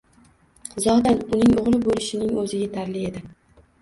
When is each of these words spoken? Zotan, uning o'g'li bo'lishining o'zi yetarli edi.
Zotan, 0.85 1.21
uning 1.37 1.53
o'g'li 1.63 1.81
bo'lishining 1.85 2.33
o'zi 2.45 2.63
yetarli 2.63 3.09
edi. 3.11 3.23